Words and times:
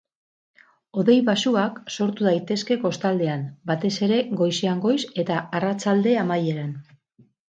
Hodei 0.99 1.15
baxuak 1.25 1.75
sortu 1.95 2.25
daitezke 2.27 2.77
kostaldean, 2.85 3.43
batez 3.73 3.91
ere 4.07 4.17
goizean 4.39 4.81
goiz 4.87 4.97
eta 5.25 5.37
arratsalde 5.61 6.15
amaieran. 6.23 6.73